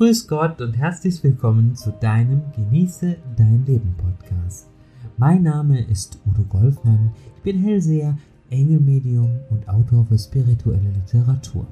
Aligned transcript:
Grüß 0.00 0.28
Gott 0.28 0.62
und 0.62 0.78
herzlich 0.78 1.22
willkommen 1.22 1.76
zu 1.76 1.90
deinem 1.90 2.40
Genieße 2.56 3.18
dein 3.36 3.66
Leben 3.66 3.94
Podcast. 3.98 4.66
Mein 5.18 5.42
Name 5.42 5.78
ist 5.82 6.18
Udo 6.24 6.42
Golfmann, 6.44 7.10
ich 7.36 7.42
bin 7.42 7.58
Hellseher, 7.58 8.16
Engelmedium 8.48 9.40
und 9.50 9.68
Autor 9.68 10.06
für 10.06 10.18
spirituelle 10.18 10.88
Literatur. 10.88 11.66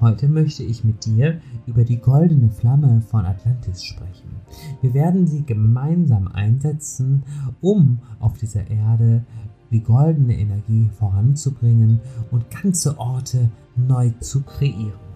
Heute 0.00 0.26
möchte 0.26 0.64
ich 0.64 0.82
mit 0.82 1.06
dir 1.06 1.40
über 1.68 1.84
die 1.84 1.98
goldene 1.98 2.50
Flamme 2.50 3.02
von 3.02 3.24
Atlantis 3.24 3.84
sprechen. 3.84 4.30
Wir 4.82 4.92
werden 4.92 5.28
sie 5.28 5.46
gemeinsam 5.46 6.26
einsetzen, 6.26 7.22
um 7.60 8.00
auf 8.18 8.36
dieser 8.36 8.68
Erde 8.68 9.24
die 9.70 9.84
goldene 9.84 10.36
Energie 10.36 10.90
voranzubringen 10.98 12.00
und 12.32 12.50
ganze 12.50 12.98
Orte 12.98 13.48
neu 13.76 14.10
zu 14.18 14.42
kreieren. 14.42 15.09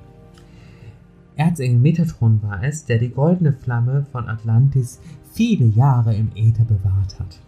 Erzengel 1.36 1.78
Metatron 1.78 2.42
war 2.42 2.62
es, 2.62 2.84
der 2.84 2.98
die 2.98 3.10
goldene 3.10 3.52
Flamme 3.52 4.06
von 4.12 4.28
Atlantis 4.28 5.00
viele 5.32 5.66
Jahre 5.66 6.14
im 6.14 6.30
Äther 6.36 6.64
bewahrt 6.64 7.18
hat. 7.18 7.40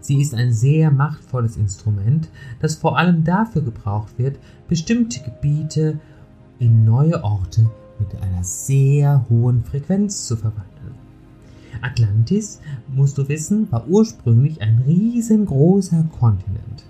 Sie 0.00 0.20
ist 0.20 0.34
ein 0.34 0.52
sehr 0.52 0.90
machtvolles 0.90 1.56
Instrument, 1.56 2.28
das 2.60 2.76
vor 2.76 2.98
allem 2.98 3.24
dafür 3.24 3.62
gebraucht 3.62 4.18
wird, 4.18 4.38
bestimmte 4.68 5.20
Gebiete 5.22 6.00
in 6.58 6.84
neue 6.84 7.22
Orte 7.22 7.70
mit 7.98 8.20
einer 8.22 8.42
sehr 8.42 9.26
hohen 9.28 9.62
Frequenz 9.64 10.26
zu 10.26 10.36
verwandeln. 10.36 10.68
Atlantis, 11.82 12.60
musst 12.88 13.18
du 13.18 13.28
wissen, 13.28 13.70
war 13.70 13.86
ursprünglich 13.86 14.60
ein 14.62 14.82
riesengroßer 14.86 16.04
Kontinent. 16.18 16.84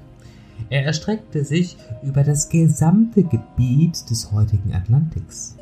Er 0.71 0.85
erstreckte 0.85 1.45
sich 1.45 1.77
über 2.03 2.25
das 2.25 2.49
gesamte 2.51 3.25
Gebiet 3.25 4.11
des 4.11 4.33
heutigen 4.33 4.75
Atlantiks. 4.75 5.57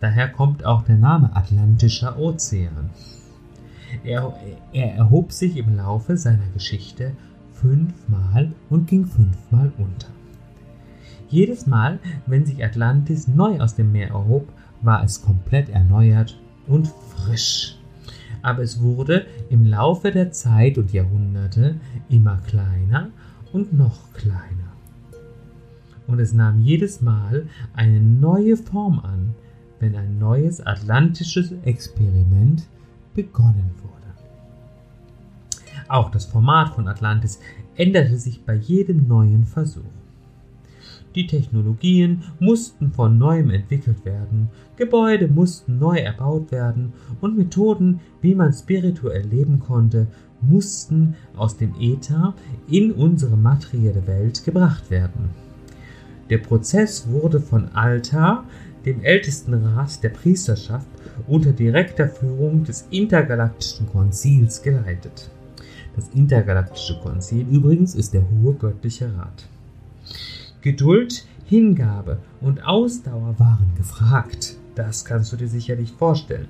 Daher 0.00 0.28
kommt 0.28 0.64
auch 0.64 0.82
der 0.82 0.96
Name 0.96 1.34
Atlantischer 1.34 2.18
Ozean. 2.18 2.90
Er, 4.04 4.34
er 4.72 4.94
erhob 4.94 5.32
sich 5.32 5.56
im 5.56 5.76
Laufe 5.76 6.16
seiner 6.16 6.46
Geschichte 6.52 7.12
fünfmal 7.52 8.52
und 8.70 8.86
ging 8.86 9.06
fünfmal 9.06 9.72
unter. 9.78 10.08
Jedes 11.28 11.66
Mal, 11.66 11.98
wenn 12.26 12.44
sich 12.44 12.64
Atlantis 12.64 13.26
neu 13.26 13.60
aus 13.60 13.74
dem 13.74 13.92
Meer 13.92 14.10
erhob, 14.10 14.48
war 14.82 15.02
es 15.02 15.22
komplett 15.22 15.70
erneuert 15.70 16.38
und 16.68 16.86
frisch. 16.86 17.78
Aber 18.42 18.62
es 18.62 18.80
wurde 18.82 19.26
im 19.48 19.64
Laufe 19.64 20.12
der 20.12 20.30
Zeit 20.30 20.76
und 20.76 20.92
Jahrhunderte 20.92 21.76
immer 22.10 22.36
kleiner 22.46 23.10
und 23.54 23.72
noch 23.72 24.12
kleiner. 24.12 24.74
Und 26.06 26.18
es 26.18 26.34
nahm 26.34 26.60
jedes 26.60 27.00
Mal 27.00 27.46
eine 27.72 28.00
neue 28.00 28.58
Form 28.58 28.98
an, 28.98 29.34
wenn 29.80 29.96
ein 29.96 30.18
neues 30.18 30.60
atlantisches 30.60 31.52
Experiment 31.62 32.64
begonnen 33.14 33.70
wurde. 33.80 33.94
Auch 35.88 36.10
das 36.10 36.26
Format 36.26 36.74
von 36.74 36.88
Atlantis 36.88 37.40
änderte 37.76 38.18
sich 38.18 38.44
bei 38.44 38.54
jedem 38.54 39.06
neuen 39.06 39.44
Versuch. 39.44 39.82
Die 41.14 41.28
Technologien 41.28 42.24
mussten 42.40 42.90
von 42.90 43.18
neuem 43.18 43.50
entwickelt 43.50 44.04
werden, 44.04 44.48
Gebäude 44.76 45.28
mussten 45.28 45.78
neu 45.78 45.98
erbaut 45.98 46.50
werden 46.50 46.92
und 47.20 47.36
Methoden, 47.36 48.00
wie 48.20 48.34
man 48.34 48.52
spirituell 48.52 49.24
leben 49.24 49.60
konnte, 49.60 50.08
mussten 50.48 51.14
aus 51.36 51.56
dem 51.56 51.74
Äther 51.80 52.34
in 52.68 52.92
unsere 52.92 53.36
materielle 53.36 54.06
Welt 54.06 54.44
gebracht 54.44 54.90
werden. 54.90 55.30
Der 56.30 56.38
Prozess 56.38 57.08
wurde 57.08 57.40
von 57.40 57.68
Altar, 57.74 58.44
dem 58.84 59.02
ältesten 59.02 59.54
Rat 59.54 60.02
der 60.02 60.10
Priesterschaft, 60.10 60.86
unter 61.26 61.52
direkter 61.52 62.08
Führung 62.08 62.64
des 62.64 62.86
Intergalaktischen 62.90 63.88
Konzils 63.90 64.62
geleitet. 64.62 65.30
Das 65.96 66.08
Intergalaktische 66.14 66.98
Konzil 67.00 67.46
übrigens 67.48 67.94
ist 67.94 68.14
der 68.14 68.24
hohe 68.28 68.54
göttliche 68.54 69.06
Rat. 69.16 69.46
Geduld, 70.60 71.26
Hingabe 71.46 72.18
und 72.40 72.64
Ausdauer 72.64 73.34
waren 73.38 73.70
gefragt. 73.76 74.56
Das 74.74 75.04
kannst 75.04 75.32
du 75.32 75.36
dir 75.36 75.48
sicherlich 75.48 75.92
vorstellen. 75.92 76.48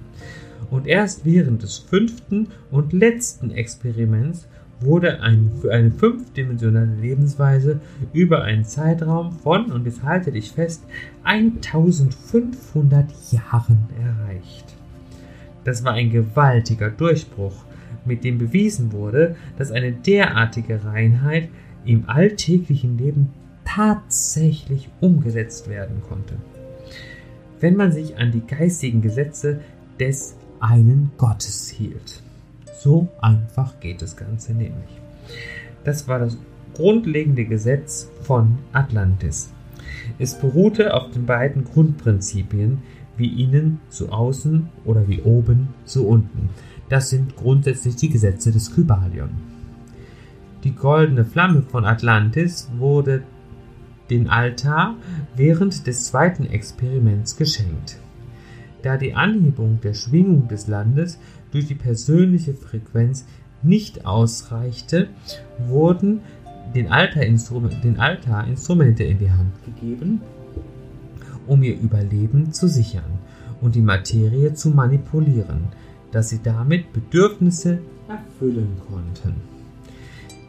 Und 0.70 0.86
erst 0.86 1.24
während 1.24 1.62
des 1.62 1.78
fünften 1.78 2.48
und 2.70 2.92
letzten 2.92 3.50
Experiments 3.50 4.46
wurde 4.80 5.20
ein, 5.20 5.52
für 5.60 5.72
eine 5.72 5.90
fünfdimensionale 5.90 6.94
Lebensweise 7.00 7.80
über 8.12 8.42
einen 8.42 8.64
Zeitraum 8.64 9.32
von, 9.32 9.72
und 9.72 9.86
jetzt 9.86 10.02
halte 10.02 10.32
dich 10.32 10.50
fest, 10.50 10.84
1500 11.24 13.08
Jahren 13.30 13.88
erreicht. 14.02 14.74
Das 15.64 15.84
war 15.84 15.92
ein 15.92 16.10
gewaltiger 16.10 16.90
Durchbruch, 16.90 17.64
mit 18.04 18.24
dem 18.24 18.38
bewiesen 18.38 18.92
wurde, 18.92 19.36
dass 19.56 19.70
eine 19.70 19.92
derartige 19.92 20.84
Reinheit 20.84 21.48
im 21.86 22.08
alltäglichen 22.08 22.98
Leben 22.98 23.30
tatsächlich 23.64 24.90
umgesetzt 25.00 25.68
werden 25.68 26.02
konnte. 26.06 26.36
Wenn 27.60 27.76
man 27.76 27.92
sich 27.92 28.18
an 28.18 28.30
die 28.30 28.46
geistigen 28.46 29.00
Gesetze 29.00 29.60
des 29.98 30.36
einen 30.64 31.12
Gottes 31.18 31.68
hielt. 31.68 32.22
So 32.80 33.08
einfach 33.20 33.80
geht 33.80 34.00
das 34.00 34.16
Ganze 34.16 34.54
nämlich. 34.54 34.88
Das 35.84 36.08
war 36.08 36.18
das 36.18 36.38
grundlegende 36.72 37.44
Gesetz 37.44 38.08
von 38.22 38.58
Atlantis. 38.72 39.52
Es 40.18 40.34
beruhte 40.34 40.94
auf 40.94 41.10
den 41.10 41.26
beiden 41.26 41.64
Grundprinzipien, 41.64 42.78
wie 43.16 43.42
innen 43.42 43.80
so 43.90 44.08
außen 44.08 44.70
oder 44.86 45.06
wie 45.06 45.20
oben 45.22 45.68
so 45.84 46.06
unten. 46.06 46.48
Das 46.88 47.10
sind 47.10 47.36
grundsätzlich 47.36 47.96
die 47.96 48.08
Gesetze 48.08 48.50
des 48.50 48.74
Kybalion. 48.74 49.30
Die 50.64 50.74
goldene 50.74 51.26
Flamme 51.26 51.62
von 51.62 51.84
Atlantis 51.84 52.70
wurde 52.78 53.22
den 54.08 54.28
Altar 54.28 54.96
während 55.36 55.86
des 55.86 56.04
zweiten 56.04 56.46
Experiments 56.46 57.36
geschenkt. 57.36 57.98
Da 58.84 58.98
die 58.98 59.14
Anhebung 59.14 59.80
der 59.82 59.94
Schwingung 59.94 60.46
des 60.46 60.66
Landes 60.66 61.18
durch 61.52 61.66
die 61.66 61.74
persönliche 61.74 62.52
Frequenz 62.52 63.24
nicht 63.62 64.04
ausreichte, 64.04 65.08
wurden 65.68 66.20
den 66.74 66.88
Altarinstrumente, 66.88 67.80
den 67.80 67.96
in 67.96 69.18
die 69.18 69.30
Hand 69.30 69.54
gegeben, 69.64 70.20
um 71.46 71.62
ihr 71.62 71.80
Überleben 71.80 72.52
zu 72.52 72.68
sichern 72.68 73.18
und 73.62 73.74
die 73.74 73.80
Materie 73.80 74.52
zu 74.52 74.68
manipulieren, 74.68 75.68
dass 76.12 76.28
sie 76.28 76.42
damit 76.42 76.92
Bedürfnisse 76.92 77.78
erfüllen 78.06 78.76
konnten. 78.86 79.53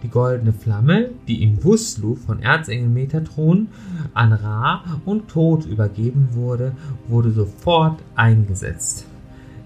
Die 0.06 0.12
goldene 0.12 0.54
Flamme, 0.54 1.10
die 1.28 1.42
in 1.42 1.64
Wuslu 1.64 2.14
von 2.14 2.40
Erzengel 2.40 2.90
Metatron 2.90 3.70
an 4.14 4.34
Ra 4.34 4.84
und 5.04 5.30
Tod 5.30 5.66
übergeben 5.66 6.28
wurde, 6.34 6.74
wurde 7.08 7.32
sofort 7.32 8.04
eingesetzt. 8.14 9.08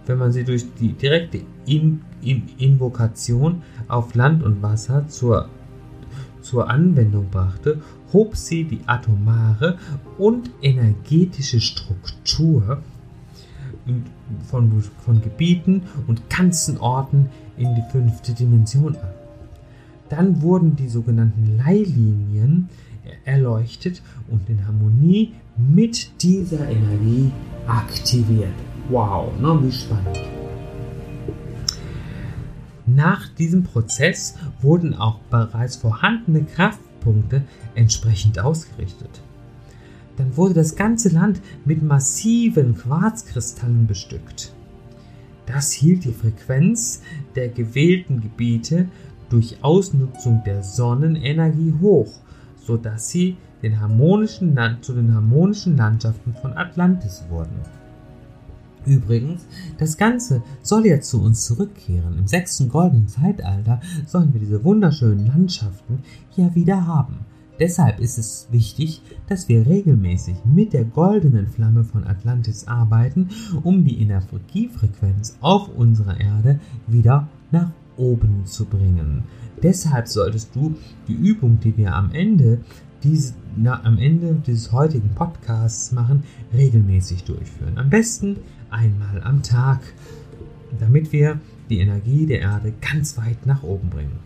Wenn 0.05 0.17
man 0.17 0.31
sie 0.31 0.45
durch 0.45 0.63
die 0.79 0.93
direkte 0.93 1.41
in 1.65 1.99
in 2.21 2.43
Invokation 2.57 3.63
auf 3.89 4.15
Land 4.15 4.41
und 4.41 4.63
Wasser 4.63 5.09
zur, 5.09 5.49
zur 6.41 6.69
Anwendung 6.69 7.29
brachte, 7.29 7.81
hob 8.13 8.37
sie 8.37 8.63
die 8.63 8.79
atomare 8.85 9.77
und 10.17 10.51
energetische 10.61 11.59
Struktur 11.59 12.81
von, 14.49 14.83
von 15.03 15.21
Gebieten 15.21 15.83
und 16.07 16.29
ganzen 16.29 16.77
Orten 16.77 17.29
in 17.57 17.75
die 17.75 17.83
fünfte 17.91 18.31
Dimension 18.31 18.95
ab. 18.95 19.18
Dann 20.09 20.41
wurden 20.41 20.75
die 20.75 20.89
sogenannten 20.89 21.57
Leihlinien 21.57 22.69
erleuchtet 23.25 24.01
und 24.29 24.49
in 24.49 24.65
Harmonie 24.65 25.33
mit 25.57 26.21
dieser 26.21 26.67
Energie 26.67 27.31
aktiviert. 27.67 28.53
Wow, 28.89 29.31
ne, 29.39 29.59
wie 29.63 29.71
spannend. 29.71 30.19
Nach 32.87 33.27
diesem 33.27 33.63
Prozess 33.63 34.35
wurden 34.61 34.95
auch 34.95 35.19
bereits 35.29 35.75
vorhandene 35.75 36.43
Kraftpunkte 36.43 37.43
entsprechend 37.75 38.39
ausgerichtet. 38.39 39.21
Dann 40.17 40.35
wurde 40.35 40.55
das 40.55 40.75
ganze 40.75 41.09
Land 41.09 41.39
mit 41.65 41.83
massiven 41.83 42.75
Quarzkristallen 42.75 43.85
bestückt. 43.85 44.53
Das 45.45 45.71
hielt 45.71 46.03
die 46.03 46.13
Frequenz 46.13 47.01
der 47.35 47.49
gewählten 47.49 48.21
Gebiete 48.21 48.87
durch 49.29 49.57
Ausnutzung 49.61 50.41
der 50.45 50.63
Sonnenenergie 50.63 51.73
hoch, 51.81 52.11
sodass 52.65 53.09
sie 53.09 53.37
den 53.61 53.79
harmonischen 53.79 54.57
zu 54.81 54.93
den 54.93 55.13
harmonischen 55.13 55.77
Landschaften 55.77 56.33
von 56.33 56.53
Atlantis 56.53 57.23
wurden. 57.29 57.59
Übrigens, 58.85 59.45
das 59.77 59.97
Ganze 59.97 60.41
soll 60.61 60.87
ja 60.87 61.01
zu 61.01 61.21
uns 61.21 61.45
zurückkehren. 61.45 62.17
Im 62.17 62.27
sechsten 62.27 62.69
goldenen 62.69 63.07
Zeitalter 63.07 63.81
sollen 64.07 64.33
wir 64.33 64.39
diese 64.39 64.63
wunderschönen 64.63 65.27
Landschaften 65.27 65.99
ja 66.35 66.55
wieder 66.55 66.87
haben. 66.87 67.19
Deshalb 67.59 67.99
ist 67.99 68.17
es 68.17 68.47
wichtig, 68.51 69.01
dass 69.27 69.49
wir 69.49 69.67
regelmäßig 69.67 70.37
mit 70.45 70.71
der 70.71 70.85
goldenen 70.85 71.47
Flamme 71.47 71.83
von 71.83 72.07
Atlantis 72.07 72.67
arbeiten, 72.67 73.29
um 73.63 73.83
die 73.83 74.01
Energiefrequenz 74.01 75.37
auf 75.41 75.67
unserer 75.75 76.19
Erde 76.19 76.61
wieder 76.87 77.27
nach 77.51 77.71
oben 77.99 78.45
zu 78.45 78.65
bringen. 78.65 79.23
Deshalb 79.61 80.07
solltest 80.07 80.55
du 80.55 80.75
die 81.07 81.13
Übung, 81.13 81.59
die 81.59 81.75
wir 81.77 81.93
am 81.93 82.11
Ende, 82.11 82.61
diese, 83.03 83.33
na, 83.55 83.83
am 83.83 83.97
Ende 83.97 84.41
dieses 84.45 84.71
heutigen 84.71 85.09
Podcasts 85.09 85.91
machen, 85.91 86.23
regelmäßig 86.53 87.23
durchführen. 87.23 87.77
Am 87.77 87.89
besten 87.89 88.37
einmal 88.69 89.21
am 89.23 89.43
Tag, 89.43 89.81
damit 90.79 91.11
wir 91.11 91.39
die 91.69 91.79
Energie 91.79 92.25
der 92.25 92.41
Erde 92.41 92.73
ganz 92.81 93.17
weit 93.17 93.45
nach 93.45 93.63
oben 93.63 93.89
bringen. 93.89 94.19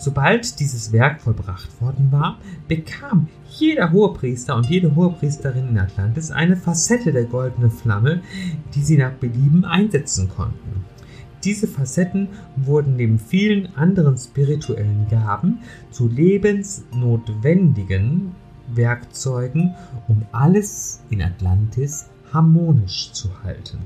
Sobald 0.00 0.60
dieses 0.60 0.92
Werk 0.92 1.20
vollbracht 1.20 1.80
worden 1.80 2.12
war, 2.12 2.38
bekam 2.68 3.26
jeder 3.48 3.90
Hohepriester 3.90 4.54
und 4.54 4.70
jede 4.70 4.94
Hohepriesterin 4.94 5.70
in 5.70 5.78
Atlantis 5.78 6.30
eine 6.30 6.56
Facette 6.56 7.12
der 7.12 7.24
goldenen 7.24 7.72
Flamme, 7.72 8.22
die 8.74 8.82
sie 8.82 8.96
nach 8.96 9.12
Belieben 9.12 9.64
einsetzen 9.64 10.28
konnten. 10.28 10.84
Diese 11.44 11.68
Facetten 11.68 12.28
wurden 12.56 12.96
neben 12.96 13.18
vielen 13.18 13.74
anderen 13.76 14.18
spirituellen 14.18 15.06
Gaben 15.08 15.60
zu 15.90 16.08
lebensnotwendigen 16.08 18.32
Werkzeugen, 18.74 19.74
um 20.08 20.22
alles 20.32 21.00
in 21.10 21.22
Atlantis 21.22 22.06
harmonisch 22.32 23.12
zu 23.12 23.28
halten. 23.42 23.78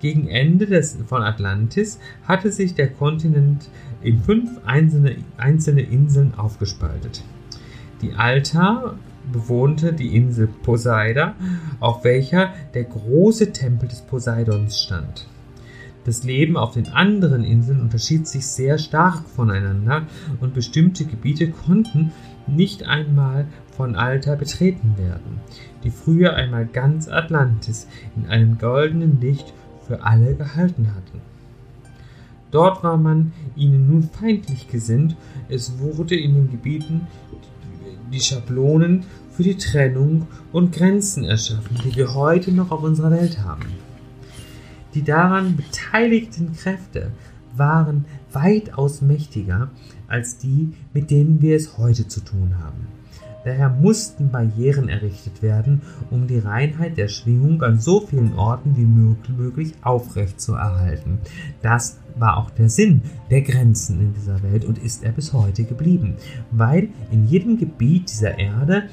Gegen 0.00 0.28
Ende 0.28 0.66
des, 0.66 0.96
von 1.06 1.22
Atlantis 1.22 1.98
hatte 2.26 2.50
sich 2.50 2.74
der 2.74 2.88
Kontinent 2.88 3.68
in 4.02 4.20
fünf 4.20 4.50
einzelne, 4.64 5.16
einzelne 5.36 5.82
Inseln 5.82 6.34
aufgespaltet. 6.36 7.22
Die 8.00 8.14
Alta 8.14 8.94
bewohnte 9.32 9.92
die 9.92 10.16
Insel 10.16 10.48
Poseida, 10.48 11.36
auf 11.78 12.02
welcher 12.02 12.52
der 12.74 12.84
große 12.84 13.52
Tempel 13.52 13.88
des 13.88 14.00
Poseidons 14.00 14.82
stand. 14.82 15.28
Das 16.04 16.24
Leben 16.24 16.56
auf 16.56 16.72
den 16.72 16.88
anderen 16.88 17.44
Inseln 17.44 17.80
unterschied 17.80 18.26
sich 18.26 18.46
sehr 18.46 18.78
stark 18.78 19.22
voneinander 19.28 20.06
und 20.40 20.52
bestimmte 20.52 21.04
Gebiete 21.04 21.50
konnten 21.50 22.10
nicht 22.48 22.84
einmal 22.84 23.46
von 23.76 23.94
Alta 23.94 24.34
betreten 24.34 24.96
werden, 24.98 25.40
die 25.84 25.90
früher 25.90 26.34
einmal 26.34 26.66
ganz 26.66 27.08
Atlantis 27.08 27.86
in 28.16 28.28
einem 28.28 28.58
goldenen 28.58 29.20
Licht 29.20 29.52
für 29.86 30.02
alle 30.02 30.34
gehalten 30.34 30.88
hatten. 30.94 31.20
Dort 32.50 32.82
war 32.82 32.96
man 32.96 33.32
ihnen 33.56 33.88
nun 33.88 34.02
feindlich 34.02 34.68
gesinnt, 34.68 35.16
es 35.48 35.78
wurde 35.78 36.16
in 36.16 36.34
den 36.34 36.50
Gebieten 36.50 37.06
die 38.12 38.20
Schablonen 38.20 39.04
für 39.30 39.42
die 39.42 39.56
Trennung 39.56 40.26
und 40.52 40.72
Grenzen 40.72 41.24
erschaffen, 41.24 41.78
die 41.84 41.96
wir 41.96 42.14
heute 42.14 42.52
noch 42.52 42.70
auf 42.70 42.82
unserer 42.82 43.10
Welt 43.10 43.38
haben. 43.42 43.64
Die 44.94 45.02
daran 45.02 45.56
beteiligten 45.56 46.52
Kräfte 46.54 47.12
waren 47.56 48.04
weitaus 48.32 49.02
mächtiger 49.02 49.70
als 50.06 50.38
die, 50.38 50.72
mit 50.92 51.10
denen 51.10 51.40
wir 51.40 51.56
es 51.56 51.78
heute 51.78 52.08
zu 52.08 52.20
tun 52.20 52.56
haben. 52.62 52.86
Daher 53.44 53.70
mussten 53.70 54.30
Barrieren 54.30 54.88
errichtet 54.88 55.42
werden, 55.42 55.82
um 56.10 56.28
die 56.28 56.38
Reinheit 56.38 56.96
der 56.96 57.08
Schwingung 57.08 57.62
an 57.62 57.80
so 57.80 58.00
vielen 58.00 58.34
Orten 58.34 58.76
wie 58.76 58.84
möglich 58.84 59.72
aufrechtzuerhalten. 59.82 61.18
Das 61.60 61.98
war 62.16 62.36
auch 62.36 62.50
der 62.50 62.68
Sinn 62.68 63.02
der 63.30 63.42
Grenzen 63.42 64.00
in 64.00 64.14
dieser 64.14 64.42
Welt 64.42 64.64
und 64.64 64.78
ist 64.78 65.02
er 65.02 65.12
bis 65.12 65.32
heute 65.32 65.64
geblieben, 65.64 66.14
weil 66.52 66.90
in 67.10 67.26
jedem 67.26 67.58
Gebiet 67.58 68.10
dieser 68.10 68.38
Erde 68.38 68.84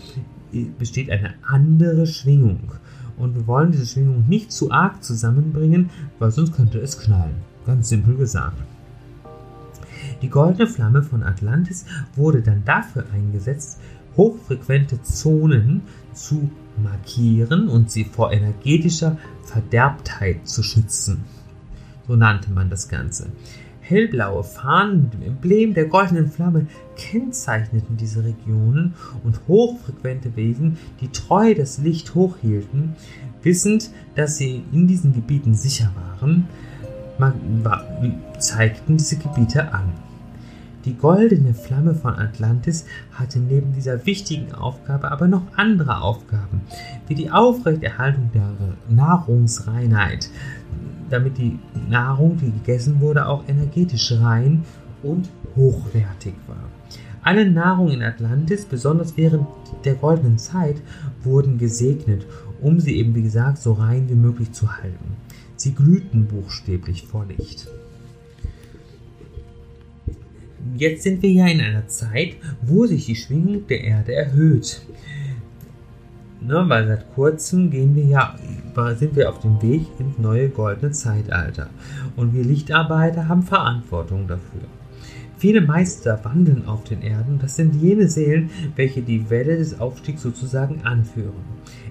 äh, 0.52 0.66
besteht 0.80 1.12
eine 1.12 1.34
andere 1.48 2.08
Schwingung. 2.08 2.72
Und 3.20 3.36
wir 3.36 3.46
wollen 3.46 3.72
diese 3.72 3.86
Schwingung 3.86 4.28
nicht 4.28 4.52
zu 4.52 4.72
arg 4.72 5.04
zusammenbringen, 5.04 5.90
weil 6.18 6.32
sonst 6.32 6.54
könnte 6.54 6.80
es 6.80 6.98
knallen. 6.98 7.36
Ganz 7.66 7.90
simpel 7.90 8.16
gesagt. 8.16 8.58
Die 10.22 10.30
goldene 10.30 10.68
Flamme 10.68 11.04
von 11.04 11.24
Atlantis 11.24 11.86
wurde 12.16 12.42
dann 12.42 12.64
dafür 12.66 13.06
eingesetzt, 13.14 13.80
hochfrequente 14.18 15.02
Zonen 15.02 15.82
zu 16.14 16.50
markieren 16.82 17.68
und 17.68 17.92
sie 17.92 18.06
vor 18.06 18.32
energetischer 18.32 19.18
Verderbtheit 19.44 20.48
zu 20.48 20.64
schützen. 20.64 21.24
So 22.08 22.16
nannte 22.16 22.52
man 22.52 22.70
das 22.70 22.88
Ganze. 22.88 23.28
Hellblaue 23.90 24.44
Fahnen 24.44 25.02
mit 25.02 25.14
dem 25.16 25.24
Emblem 25.24 25.74
der 25.74 25.86
goldenen 25.86 26.30
Flamme 26.30 26.68
kennzeichneten 26.96 27.98
diese 27.98 28.24
Regionen 28.24 28.94
und 29.24 29.40
hochfrequente 29.48 30.36
Wesen, 30.36 30.78
die 31.02 31.08
treu 31.08 31.56
das 31.56 31.80
Licht 31.80 32.14
hochhielten, 32.14 32.96
wissend, 33.42 33.90
dass 34.14 34.38
sie 34.38 34.64
in 34.72 34.86
diesen 34.86 35.14
Gebieten 35.14 35.56
sicher 35.56 35.92
waren, 35.96 36.48
zeigten 38.38 38.98
diese 38.98 39.18
Gebiete 39.18 39.74
an. 39.74 39.92
Die 40.86 40.94
goldene 40.94 41.56
Flamme 41.56 41.96
von 41.96 42.14
Atlantis 42.14 42.86
hatte 43.14 43.40
neben 43.40 43.74
dieser 43.74 44.06
wichtigen 44.06 44.54
Aufgabe 44.54 45.12
aber 45.12 45.28
noch 45.28 45.42
andere 45.56 46.02
Aufgaben, 46.02 46.62
wie 47.08 47.16
die 47.16 47.32
Aufrechterhaltung 47.32 48.30
der 48.34 48.54
Nahrungsreinheit, 48.88 50.30
damit 51.10 51.38
die 51.38 51.60
Nahrung, 51.90 52.38
die 52.38 52.52
gegessen 52.52 53.00
wurde, 53.02 53.28
auch 53.28 53.44
energetisch 53.48 54.14
rein 54.14 54.64
und 55.04 55.30
hochwertig 55.56 56.34
war. 56.48 56.70
Alle 57.22 57.50
Nahrung 57.50 57.90
in 57.90 58.02
Atlantis, 58.02 58.66
besonders 58.66 59.18
während 59.18 59.48
der 59.84 59.96
goldenen 59.96 60.38
Zeit, 60.38 60.78
wurden 61.24 61.58
gesegnet, 61.58 62.26
um 62.62 62.80
sie 62.80 62.98
eben, 62.98 63.14
wie 63.16 63.24
gesagt, 63.24 63.58
so 63.58 63.74
rein 63.74 64.10
wie 64.10 64.16
möglich 64.16 64.52
zu 64.52 64.78
halten. 64.78 65.18
Sie 65.56 65.74
glühten 65.74 66.28
buchstäblich 66.28 67.04
vor 67.04 67.26
Licht 67.26 67.68
jetzt 70.80 71.04
sind 71.04 71.22
wir 71.22 71.32
ja 71.32 71.48
in 71.48 71.62
einer 71.62 71.88
Zeit, 71.88 72.36
wo 72.62 72.86
sich 72.86 73.06
die 73.06 73.16
Schwingung 73.16 73.68
der 73.68 73.84
Erde 73.84 74.14
erhöht. 74.14 74.82
Ne, 76.50 76.68
weil 76.68 76.88
seit 76.88 77.14
kurzem 77.14 77.70
gehen 77.70 77.96
wir 77.96 78.06
ja, 78.06 78.34
sind 78.96 79.16
wir 79.16 79.30
auf 79.30 79.40
dem 79.40 79.62
Weg 79.62 79.86
ins 80.00 80.18
neue 80.18 80.50
goldene 80.50 80.92
Zeitalter. 80.92 81.70
Und 82.16 82.34
wir 82.34 82.44
Lichtarbeiter 82.44 83.28
haben 83.28 83.44
Verantwortung 83.44 84.28
dafür. 84.28 84.62
Viele 85.40 85.62
Meister 85.62 86.20
wandeln 86.24 86.68
auf 86.68 86.84
den 86.84 87.02
Erden, 87.02 87.40
das 87.42 87.56
sind 87.56 87.74
jene 87.74 88.10
Seelen, 88.10 88.50
welche 88.76 89.02
die 89.02 89.30
Welle 89.30 89.56
des 89.56 89.80
Aufstiegs 89.80 90.22
sozusagen 90.22 90.82
anführen. 90.84 91.32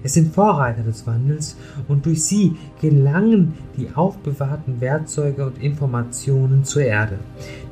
Es 0.03 0.13
sind 0.13 0.35
Vorreiter 0.35 0.83
des 0.83 1.07
Wandels 1.07 1.57
und 1.87 2.05
durch 2.05 2.23
sie 2.23 2.57
gelangen 2.79 3.55
die 3.75 3.87
aufbewahrten 3.95 4.79
Werkzeuge 4.81 5.47
und 5.47 5.63
Informationen 5.63 6.63
zur 6.63 6.83
Erde. 6.83 7.17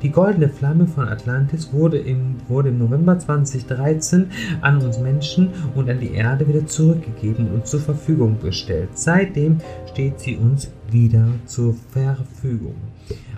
Die 0.02 0.10
goldene 0.10 0.48
Flamme 0.48 0.88
von 0.88 1.08
Atlantis 1.08 1.72
wurde 1.72 1.98
im, 1.98 2.34
wurde 2.48 2.70
im 2.70 2.78
November 2.78 3.16
2013 3.16 4.26
an 4.62 4.78
uns 4.78 4.98
Menschen 4.98 5.50
und 5.76 5.88
an 5.88 6.00
die 6.00 6.10
Erde 6.10 6.48
wieder 6.48 6.66
zurückgegeben 6.66 7.52
und 7.52 7.68
zur 7.68 7.78
Verfügung 7.78 8.40
gestellt. 8.42 8.88
Seitdem 8.94 9.58
steht 9.92 10.18
sie 10.18 10.36
uns 10.38 10.72
wieder 10.90 11.28
zur 11.46 11.76
Verfügung. 11.92 12.74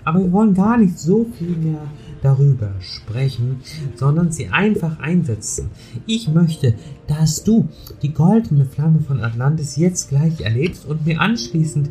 Aber 0.03 0.19
wir 0.19 0.31
wollen 0.31 0.53
gar 0.55 0.77
nicht 0.77 0.97
so 0.97 1.25
viel 1.37 1.55
mehr 1.55 1.81
darüber 2.21 2.71
sprechen, 2.79 3.61
sondern 3.95 4.31
sie 4.31 4.49
einfach 4.49 4.99
einsetzen. 4.99 5.69
Ich 6.05 6.27
möchte, 6.27 6.75
dass 7.07 7.43
du 7.43 7.67
die 8.01 8.13
goldene 8.13 8.65
Flamme 8.65 8.99
von 8.99 9.21
Atlantis 9.21 9.75
jetzt 9.75 10.09
gleich 10.09 10.41
erlebst 10.41 10.85
und 10.85 11.05
mir 11.05 11.19
anschließend 11.19 11.89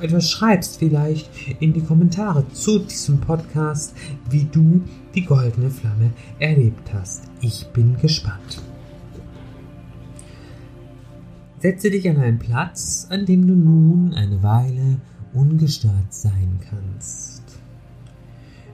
etwas 0.00 0.30
schreibst 0.30 0.78
vielleicht 0.78 1.28
in 1.60 1.72
die 1.72 1.82
Kommentare 1.82 2.48
zu 2.52 2.78
diesem 2.78 3.20
Podcast, 3.20 3.94
wie 4.30 4.44
du 4.44 4.82
die 5.14 5.24
goldene 5.24 5.70
Flamme 5.70 6.12
erlebt 6.38 6.92
hast. 6.92 7.24
Ich 7.42 7.66
bin 7.68 7.96
gespannt. 7.98 8.62
Setze 11.58 11.90
dich 11.90 12.08
an 12.08 12.16
einen 12.16 12.38
Platz, 12.38 13.06
an 13.10 13.26
dem 13.26 13.46
du 13.46 13.54
nun 13.54 14.14
eine 14.14 14.42
Weile 14.42 14.96
ungestört 15.34 16.12
sein 16.12 16.58
kannst. 16.70 17.42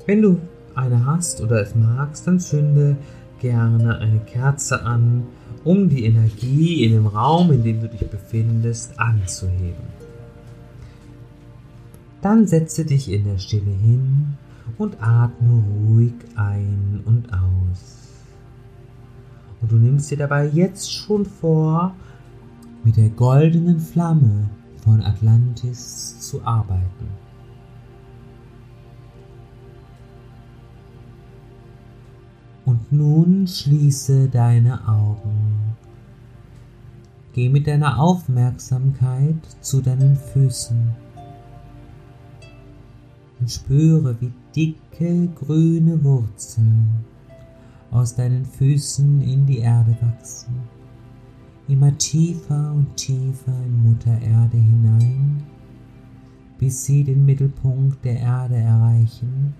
Wenn 0.06 0.22
du 0.22 0.38
eine 0.76 1.06
hast 1.06 1.40
oder 1.40 1.62
es 1.62 1.74
magst, 1.74 2.26
dann 2.26 2.40
zünde 2.40 2.96
gerne 3.40 3.98
eine 3.98 4.20
Kerze 4.20 4.82
an, 4.82 5.24
um 5.64 5.88
die 5.88 6.04
Energie 6.04 6.84
in 6.84 6.92
dem 6.92 7.06
Raum, 7.06 7.52
in 7.52 7.62
dem 7.62 7.80
du 7.80 7.88
dich 7.88 8.08
befindest, 8.08 8.98
anzuheben. 8.98 9.84
Dann 12.22 12.46
setze 12.46 12.84
dich 12.84 13.10
in 13.10 13.24
der 13.24 13.38
Stille 13.38 13.70
hin 13.70 14.34
und 14.78 15.02
atme 15.02 15.62
ruhig 15.86 16.14
ein 16.34 17.00
und 17.04 17.32
aus. 17.32 18.08
Und 19.60 19.72
du 19.72 19.76
nimmst 19.76 20.10
dir 20.10 20.18
dabei 20.18 20.46
jetzt 20.46 20.92
schon 20.92 21.24
vor, 21.24 21.94
mit 22.84 22.96
der 22.96 23.08
goldenen 23.08 23.80
Flamme 23.80 24.48
von 24.84 25.02
Atlantis 25.02 26.20
zu 26.20 26.44
arbeiten. 26.44 27.25
Und 32.66 32.90
nun 32.90 33.46
schließe 33.46 34.28
deine 34.28 34.86
Augen. 34.88 35.76
Geh 37.32 37.48
mit 37.48 37.68
deiner 37.68 38.00
Aufmerksamkeit 38.00 39.36
zu 39.60 39.80
deinen 39.80 40.16
Füßen 40.16 40.90
und 43.38 43.50
spüre, 43.50 44.16
wie 44.20 44.32
dicke 44.54 45.28
grüne 45.28 46.02
Wurzeln 46.02 47.04
aus 47.92 48.16
deinen 48.16 48.44
Füßen 48.44 49.22
in 49.22 49.46
die 49.46 49.58
Erde 49.58 49.96
wachsen, 50.00 50.56
immer 51.68 51.96
tiefer 51.98 52.72
und 52.72 52.96
tiefer 52.96 53.54
in 53.64 53.90
Mutter 53.90 54.20
Erde 54.20 54.56
hinein, 54.56 55.40
bis 56.58 56.84
sie 56.84 57.04
den 57.04 57.24
Mittelpunkt 57.24 58.04
der 58.04 58.18
Erde 58.18 58.56
erreichen 58.56 59.54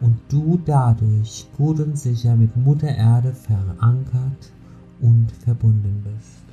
und 0.00 0.18
du 0.28 0.60
dadurch 0.64 1.46
gut 1.56 1.80
und 1.80 1.98
sicher 1.98 2.36
mit 2.36 2.56
Mutter 2.56 2.88
Erde 2.88 3.32
verankert 3.32 4.52
und 5.00 5.30
verbunden 5.32 6.04
bist. 6.04 6.44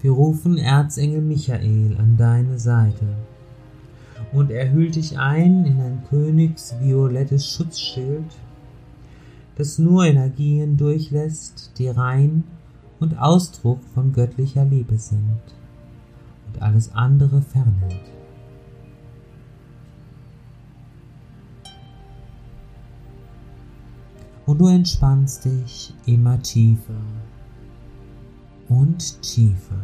Wir 0.00 0.12
rufen 0.12 0.56
Erzengel 0.58 1.20
Michael 1.20 1.96
an 1.98 2.16
deine 2.16 2.58
Seite 2.58 3.06
und 4.32 4.50
er 4.50 4.70
hüllt 4.72 4.96
dich 4.96 5.18
ein 5.18 5.64
in 5.64 5.80
ein 5.80 6.04
königsviolettes 6.08 7.50
Schutzschild, 7.50 8.36
das 9.56 9.78
nur 9.78 10.04
Energien 10.04 10.76
durchlässt, 10.76 11.72
die 11.78 11.88
rein 11.88 12.44
und 13.00 13.18
Ausdruck 13.18 13.82
von 13.94 14.12
göttlicher 14.12 14.64
Liebe 14.64 14.96
sind 14.98 15.40
und 16.46 16.62
alles 16.62 16.92
andere 16.94 17.42
fernhält. 17.42 18.12
Und 24.46 24.60
du 24.60 24.68
entspannst 24.68 25.44
dich 25.44 25.92
immer 26.06 26.40
tiefer 26.40 26.94
und 28.68 29.20
tiefer. 29.22 29.80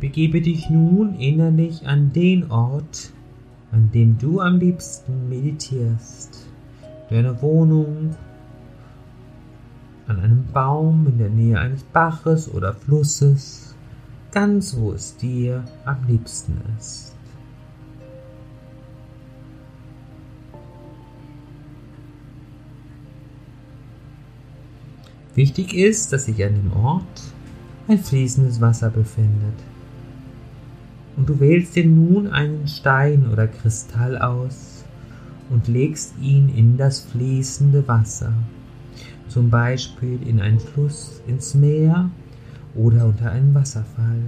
Begebe 0.00 0.40
dich 0.40 0.70
nun 0.70 1.16
innerlich 1.16 1.84
an 1.88 2.12
den 2.12 2.52
Ort, 2.52 3.12
an 3.72 3.90
dem 3.92 4.16
du 4.18 4.40
am 4.40 4.58
liebsten 4.58 5.28
meditierst. 5.28 6.46
Deine 7.10 7.40
Wohnung, 7.42 8.14
an 10.06 10.20
einem 10.20 10.44
Baum 10.52 11.06
in 11.06 11.18
der 11.18 11.28
Nähe 11.28 11.58
eines 11.58 11.82
Baches 11.82 12.52
oder 12.52 12.72
Flusses, 12.72 13.74
ganz 14.32 14.76
wo 14.76 14.92
es 14.92 15.16
dir 15.16 15.64
am 15.84 15.98
liebsten 16.06 16.60
ist. 16.78 17.14
Wichtig 25.34 25.74
ist, 25.74 26.12
dass 26.12 26.24
sich 26.24 26.42
an 26.44 26.54
dem 26.54 26.72
Ort 26.72 27.04
ein 27.86 27.98
fließendes 27.98 28.60
Wasser 28.60 28.90
befindet 28.90 29.54
und 31.18 31.28
du 31.28 31.40
wählst 31.40 31.74
dir 31.74 31.84
nun 31.84 32.28
einen 32.28 32.68
Stein 32.68 33.26
oder 33.32 33.48
Kristall 33.48 34.16
aus 34.16 34.84
und 35.50 35.66
legst 35.66 36.14
ihn 36.22 36.48
in 36.48 36.76
das 36.76 37.00
fließende 37.00 37.88
Wasser, 37.88 38.32
zum 39.26 39.50
Beispiel 39.50 40.20
in 40.24 40.40
einen 40.40 40.60
Fluss, 40.60 41.20
ins 41.26 41.54
Meer 41.54 42.08
oder 42.76 43.06
unter 43.06 43.32
einen 43.32 43.52
Wasserfall. 43.52 44.22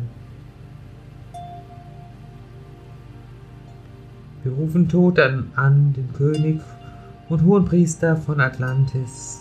Wir 4.42 4.52
rufen 4.52 4.88
Tod 4.88 5.20
an, 5.20 5.46
an 5.54 5.92
den 5.92 6.12
König 6.14 6.60
und 7.28 7.44
Hohenpriester 7.44 8.16
von 8.16 8.40
Atlantis 8.40 9.38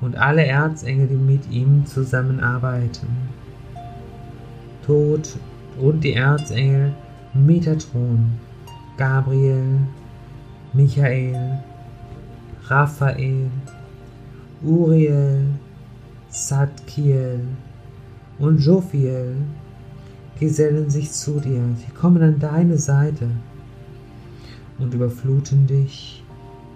und 0.00 0.16
alle 0.16 0.46
Erzengel, 0.46 1.08
die 1.08 1.16
mit 1.16 1.50
ihm 1.50 1.86
zusammenarbeiten. 1.86 3.08
Tod 4.86 5.28
und 5.80 6.02
die 6.02 6.14
Erzengel 6.14 6.94
Metatron, 7.34 8.32
Gabriel, 8.96 9.80
Michael, 10.72 11.58
Raphael, 12.66 13.50
Uriel, 14.62 15.46
Zadkiel 16.28 17.40
und 18.38 18.58
Jophiel 18.58 19.36
gesellen 20.38 20.90
sich 20.90 21.12
zu 21.12 21.40
dir. 21.40 21.62
Sie 21.76 21.92
kommen 21.92 22.22
an 22.22 22.38
deine 22.38 22.78
Seite 22.78 23.28
und 24.78 24.94
überfluten 24.94 25.66
dich 25.66 26.24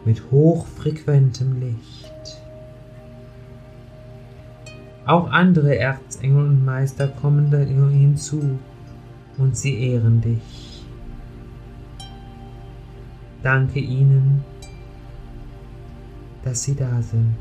mit 0.04 0.30
hochfrequentem 0.30 1.60
Licht. 1.60 2.40
Auch 5.06 5.30
andere 5.30 5.78
Erzengel 5.78 6.46
und 6.46 6.64
Meister 6.64 7.08
kommen 7.08 7.50
hinzu 7.90 8.58
und 9.38 9.56
sie 9.56 9.78
ehren 9.78 10.20
dich. 10.20 10.84
Danke 13.42 13.78
ihnen, 13.78 14.44
dass 16.44 16.64
sie 16.64 16.74
da 16.74 17.00
sind. 17.00 17.36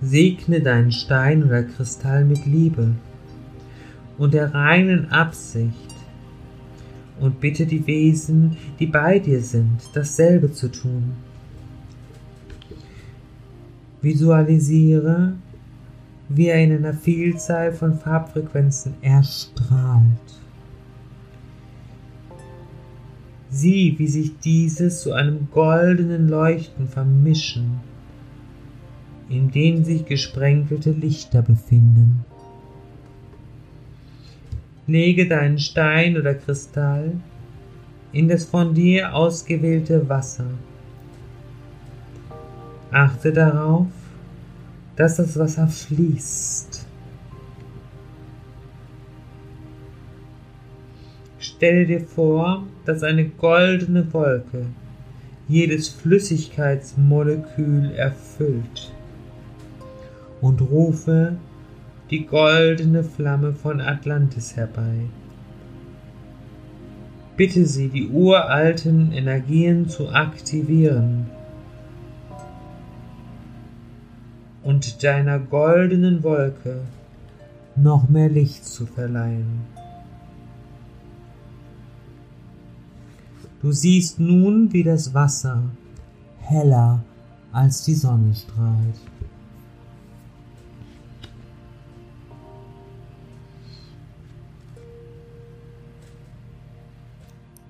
Segne 0.00 0.60
deinen 0.60 0.92
Stein 0.92 1.42
oder 1.42 1.62
Kristall 1.62 2.24
mit 2.24 2.46
Liebe 2.46 2.94
und 4.18 4.34
der 4.34 4.54
reinen 4.54 5.10
Absicht 5.10 5.94
und 7.18 7.40
bitte 7.40 7.66
die 7.66 7.86
Wesen, 7.86 8.56
die 8.78 8.86
bei 8.86 9.18
dir 9.18 9.40
sind, 9.40 9.80
dasselbe 9.94 10.52
zu 10.52 10.70
tun. 10.70 11.25
Visualisiere, 14.06 15.32
wie 16.28 16.46
er 16.46 16.62
in 16.62 16.76
einer 16.76 16.94
Vielzahl 16.94 17.72
von 17.72 17.98
Farbfrequenzen 17.98 18.94
erstrahlt. 19.02 20.04
Sieh, 23.50 23.96
wie 23.98 24.06
sich 24.06 24.38
diese 24.38 24.90
zu 24.90 25.12
einem 25.12 25.48
goldenen 25.50 26.28
Leuchten 26.28 26.86
vermischen, 26.86 27.80
in 29.28 29.50
denen 29.50 29.84
sich 29.84 30.06
gesprenkelte 30.06 30.92
Lichter 30.92 31.42
befinden. 31.42 32.24
Lege 34.86 35.26
deinen 35.26 35.58
Stein 35.58 36.16
oder 36.16 36.34
Kristall 36.34 37.14
in 38.12 38.28
das 38.28 38.44
von 38.44 38.72
dir 38.72 39.12
ausgewählte 39.12 40.08
Wasser. 40.08 40.46
Achte 42.92 43.32
darauf, 43.32 43.88
dass 44.96 45.16
das 45.16 45.38
Wasser 45.38 45.68
fließt. 45.68 46.86
Stelle 51.38 51.86
dir 51.86 52.00
vor, 52.00 52.66
dass 52.84 53.02
eine 53.02 53.26
goldene 53.26 54.12
Wolke 54.12 54.66
jedes 55.48 55.88
Flüssigkeitsmolekül 55.88 57.92
erfüllt 57.92 58.92
und 60.40 60.60
rufe 60.60 61.36
die 62.10 62.26
goldene 62.26 63.04
Flamme 63.04 63.52
von 63.52 63.80
Atlantis 63.80 64.56
herbei. 64.56 65.06
Bitte 67.36 67.66
sie, 67.66 67.88
die 67.88 68.08
uralten 68.08 69.12
Energien 69.12 69.88
zu 69.88 70.08
aktivieren 70.08 71.26
und 74.66 75.04
deiner 75.04 75.38
goldenen 75.38 76.24
Wolke 76.24 76.80
noch 77.76 78.08
mehr 78.08 78.28
Licht 78.28 78.64
zu 78.64 78.84
verleihen. 78.84 79.60
Du 83.62 83.70
siehst 83.70 84.18
nun, 84.18 84.72
wie 84.72 84.82
das 84.82 85.14
Wasser 85.14 85.62
heller 86.40 87.04
als 87.52 87.84
die 87.84 87.94
Sonne 87.94 88.34
strahlt. 88.34 88.98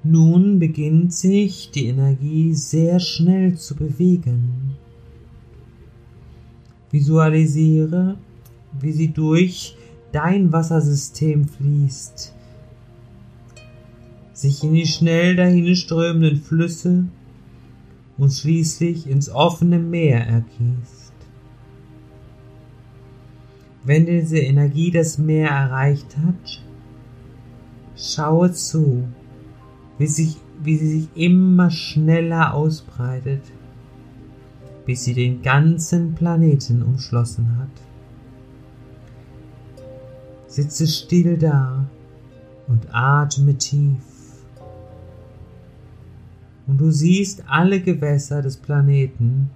Nun 0.03 0.59
beginnt 0.59 1.13
sich 1.13 1.71
die 1.73 1.89
Energie 1.89 2.55
sehr 2.55 3.01
schnell 3.01 3.57
zu 3.57 3.75
bewegen. 3.75 4.77
Visualisiere, 6.91 8.17
wie 8.81 8.93
sie 8.93 9.09
durch 9.09 9.77
dein 10.13 10.53
Wassersystem 10.53 11.47
fließt, 11.47 12.35
sich 14.33 14.63
in 14.63 14.75
die 14.75 14.87
schnell 14.87 15.37
dahinströmenden 15.37 16.41
Flüsse 16.41 17.05
und 18.19 18.33
schließlich 18.33 19.09
ins 19.09 19.29
offene 19.29 19.79
Meer 19.79 20.27
ergießt. 20.27 21.13
Wenn 23.85 24.07
diese 24.07 24.39
Energie 24.39 24.91
das 24.91 25.19
Meer 25.19 25.51
erreicht 25.51 26.17
hat, 26.17 26.63
schaue 27.97 28.53
zu, 28.53 29.05
wie, 29.99 30.07
sich, 30.07 30.37
wie 30.63 30.77
sie 30.77 31.01
sich 31.01 31.09
immer 31.15 31.71
schneller 31.71 32.55
ausbreitet, 32.55 33.43
bis 34.87 35.05
sie 35.05 35.15
den 35.15 35.43
ganzen 35.43 36.15
Planeten 36.15 36.83
umschlossen 36.83 37.59
hat. 37.59 37.69
Sitze 40.47 40.87
still 40.87 41.37
da 41.37 41.85
und 42.69 42.87
atme 42.93 43.59
tief. 43.59 43.99
Und 46.67 46.79
du 46.79 46.91
siehst 46.91 47.45
alle 47.49 47.81
Gewässer 47.81 48.43
des 48.43 48.57
Planeten 48.57 49.51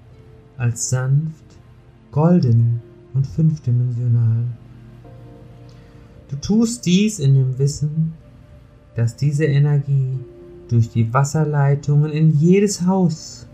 als 0.57 0.91
sanft, 0.91 1.45
golden 2.13 2.83
und 3.15 3.27
fünfdimensional. 3.27 4.45
Du 6.29 6.37
tust 6.37 6.87
dies 6.87 7.19
in 7.19 7.35
dem 7.35 7.59
Wissen, 7.59 8.13
dass 8.95 9.17
diese 9.17 9.47
Energie 9.47 10.19
durch 10.69 10.91
die 10.91 11.13
Wasserleitungen 11.13 12.13
in 12.13 12.31
jedes 12.39 12.87
Haus 12.87 13.49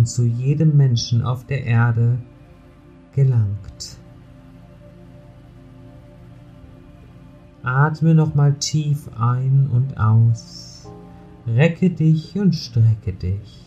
und 0.00 0.06
zu 0.06 0.24
jedem 0.24 0.78
Menschen 0.78 1.20
auf 1.20 1.44
der 1.44 1.66
Erde 1.66 2.16
gelangt. 3.12 3.98
Atme 7.62 8.14
nochmal 8.14 8.54
tief 8.54 9.10
ein 9.18 9.68
und 9.70 10.00
aus. 10.00 10.88
Recke 11.46 11.90
dich 11.90 12.34
und 12.38 12.54
strecke 12.54 13.12
dich. 13.12 13.66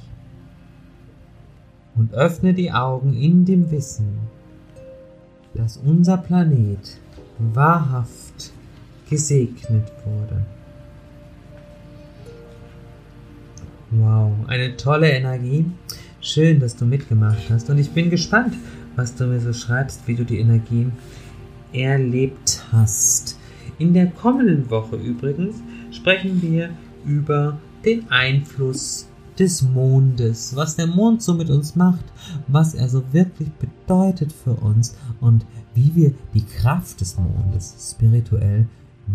Und 1.94 2.16
öffne 2.16 2.56
die 2.56 2.72
Augen 2.72 3.14
in 3.14 3.46
dem 3.46 3.70
Wissen, 3.70 4.18
dass 5.54 5.78
unser 5.78 6.18
Planet 6.18 6.98
wahrhaft 7.38 8.54
gesegnet 9.08 9.92
wurde. 10.04 10.44
Wow, 13.92 14.32
eine 14.48 14.76
tolle 14.76 15.12
Energie. 15.12 15.68
Schön, 16.26 16.62
dass 16.62 16.78
du 16.78 16.86
mitgemacht 16.86 17.50
hast. 17.50 17.70
Und 17.70 17.78
ich 17.78 17.92
bin 17.92 18.10
gespannt, 18.10 18.56
was 18.96 19.14
du 19.14 19.26
mir 19.26 19.42
so 19.42 19.52
schreibst, 19.52 20.08
wie 20.08 20.16
du 20.16 20.24
die 20.24 20.40
Energie 20.40 20.88
erlebt 21.74 22.64
hast. 22.72 23.38
In 23.78 23.94
der 23.94 24.08
kommenden 24.08 24.70
Woche 24.70 24.96
übrigens 24.96 25.58
sprechen 25.92 26.42
wir 26.42 26.70
über 27.06 27.60
den 27.84 28.10
Einfluss 28.10 29.10
des 29.38 29.64
Mondes, 29.64 30.56
was 30.56 30.78
der 30.78 30.88
Mond 30.88 31.22
so 31.22 31.34
mit 31.34 31.50
uns 31.50 31.76
macht, 31.76 32.06
was 32.48 32.74
er 32.74 32.88
so 32.88 33.04
wirklich 33.12 33.50
bedeutet 33.52 34.32
für 34.32 34.54
uns 34.54 34.96
und 35.20 35.46
wie 35.76 35.94
wir 35.94 36.14
die 36.34 36.46
Kraft 36.46 37.02
des 37.02 37.18
Mondes 37.18 37.94
spirituell 37.98 38.70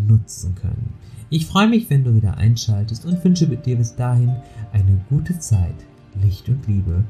nutzen 0.07 0.55
können. 0.57 0.93
Ich 1.31 1.47
freue 1.47 1.69
mich, 1.69 1.89
wenn 1.89 2.05
du 2.05 2.15
wieder 2.15 2.37
einschaltest 2.37 3.07
und 3.07 3.25
wünsche 3.25 3.47
dir 3.47 3.77
bis 3.77 3.97
dahin 3.97 4.37
eine 4.73 5.01
gute 5.09 5.39
Zeit, 5.39 5.87
Licht 6.23 6.49
und 6.49 6.67
Liebe. 6.67 7.05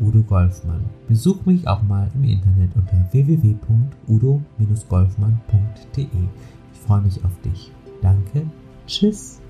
Udo 0.00 0.22
Golfmann. 0.22 0.84
Besuch 1.08 1.44
mich 1.46 1.68
auch 1.68 1.82
mal 1.82 2.10
im 2.14 2.24
Internet 2.24 2.74
unter 2.74 3.06
www.udo-golfmann.de. 3.12 6.08
Ich 6.72 6.80
freue 6.80 7.02
mich 7.02 7.24
auf 7.24 7.40
dich. 7.42 7.70
Danke. 8.02 8.42
Tschüss. 8.86 9.40